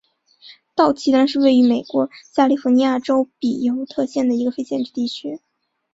[0.73, 5.39] 道奇兰是位于美国加利福尼亚州比尤特县的一个非建制地区。